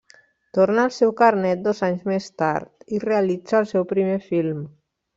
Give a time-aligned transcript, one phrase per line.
[0.57, 4.69] Torna el seu carnet dos anys més tard i realitza el seu primer film.